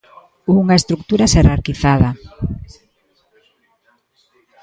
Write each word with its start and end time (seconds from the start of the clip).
Unha 0.59 0.77
estrutura 0.79 1.31
xerarquizada. 1.33 2.09